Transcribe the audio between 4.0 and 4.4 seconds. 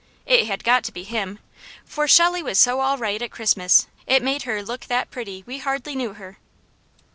it